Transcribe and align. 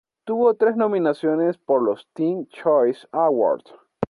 Tuvo 0.25 0.55
tres 0.55 0.75
nominaciones 0.75 1.59
por 1.59 1.83
los 1.83 2.07
Teen 2.15 2.47
Choice 2.47 3.07
Awards. 3.11 3.71